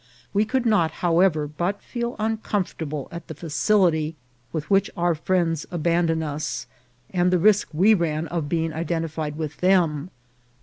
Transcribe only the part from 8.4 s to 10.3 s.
being identified with them.